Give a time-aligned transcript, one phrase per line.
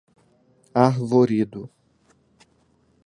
[0.83, 1.61] Arvoredo